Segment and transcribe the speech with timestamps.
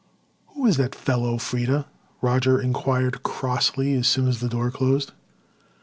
[0.55, 1.85] "Who is that fellow, Freda?"
[2.23, 5.11] Roger inquired crossly, as soon as the door closed.